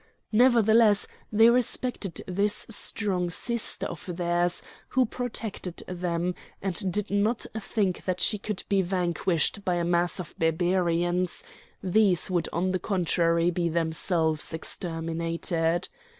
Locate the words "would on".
12.31-12.71